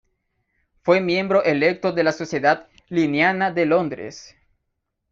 [0.81, 4.35] Fue miembro electo de la Sociedad linneana de Londres